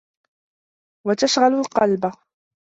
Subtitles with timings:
[1.07, 2.11] وَتَشْغَلُ الْقَلْبَ